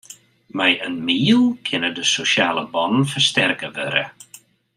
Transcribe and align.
Mei 0.57 0.73
in 0.87 0.95
miel 1.05 1.45
kinne 1.65 1.89
de 1.97 2.03
sosjale 2.13 2.65
bannen 2.73 3.05
fersterke 3.11 3.67
wurde. 3.75 4.05